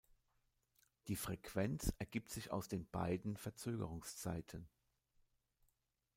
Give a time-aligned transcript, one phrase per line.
[1.09, 4.67] Die Frequenz ergibt sich aus den beiden Verzögerungszeiten.